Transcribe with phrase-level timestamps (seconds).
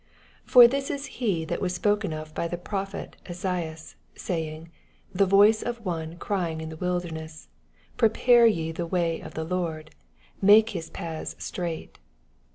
[0.45, 4.69] 8 For this is he that was spoken of by the prophet Esaias, sajrmg,
[5.13, 7.49] The voice of one crying in the wilderness,
[7.99, 9.91] I^pare ye the way of the Lord,
[10.41, 11.99] make bis paths straight.